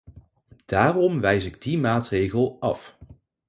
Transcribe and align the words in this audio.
Daarom 0.65 1.19
wijs 1.19 1.45
ik 1.45 1.61
die 1.61 1.79
maatregel 1.79 2.57
af. 2.59 2.97